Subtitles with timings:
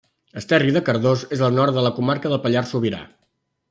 [0.39, 3.09] Esterri de Cardós és al nord de la comarca del Pallars Sobirà.